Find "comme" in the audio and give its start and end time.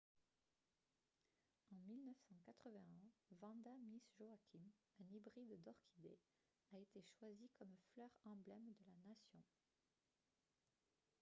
7.59-7.77